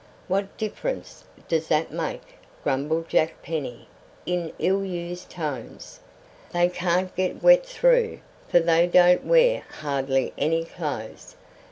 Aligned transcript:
"What 0.27 0.57
difference 0.57 1.25
does 1.47 1.67
that 1.67 1.91
make?" 1.91 2.39
grumbled 2.63 3.07
Jack 3.07 3.43
Penny 3.43 3.87
in 4.25 4.51
ill 4.57 4.83
used 4.83 5.29
tones. 5.29 5.99
"They 6.51 6.69
can't 6.69 7.15
get 7.15 7.43
wet 7.43 7.63
through, 7.67 8.21
for 8.49 8.59
they 8.59 8.87
don't 8.87 9.23
wear 9.25 9.61
hardly 9.69 10.33
any 10.39 10.63
clothes. 10.65 11.35